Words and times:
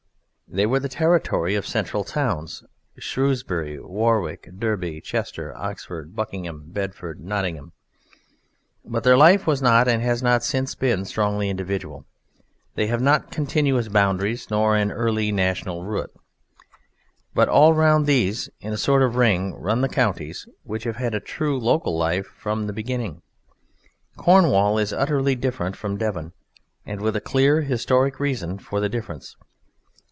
They 0.53 0.65
were 0.65 0.81
the 0.81 0.89
territory 0.89 1.55
of 1.55 1.65
central 1.65 2.03
towns: 2.03 2.61
Shrewsbury, 2.99 3.79
Warwick, 3.79 4.49
Derby, 4.59 4.99
Chester, 4.99 5.57
Oxford, 5.57 6.13
Buckingham, 6.13 6.63
Bedford, 6.65 7.21
Nottingham. 7.21 7.71
But 8.83 9.05
their 9.05 9.15
life 9.15 9.47
was 9.47 9.61
not 9.61 9.87
and 9.87 10.01
has 10.01 10.21
not 10.21 10.43
since 10.43 10.75
been 10.75 11.05
strongly 11.05 11.49
individual. 11.49 12.05
They 12.75 12.87
have 12.87 12.99
not 12.99 13.31
continuous 13.31 13.87
boundaries 13.87 14.49
nor 14.51 14.75
an 14.75 14.91
early 14.91 15.31
national 15.31 15.85
root. 15.85 16.11
But 17.33 17.47
all 17.47 17.71
round 17.73 18.05
these, 18.05 18.49
in 18.59 18.73
a 18.73 18.77
sort 18.77 19.03
of 19.03 19.15
ring, 19.15 19.53
run 19.55 19.79
the 19.79 19.87
counties 19.87 20.49
which 20.63 20.83
have 20.83 20.97
had 20.97 21.13
true 21.23 21.57
local 21.57 21.97
life 21.97 22.27
from 22.27 22.67
the 22.67 22.73
beginning. 22.73 23.21
Cornwall 24.17 24.77
is 24.77 24.91
utterly 24.91 25.35
different 25.35 25.77
from 25.77 25.95
Devon, 25.95 26.33
and 26.85 26.99
with 26.99 27.15
a 27.15 27.21
clear 27.21 27.61
historic 27.61 28.19
reason 28.19 28.59
for 28.59 28.81
the 28.81 28.89
difference. 28.89 29.37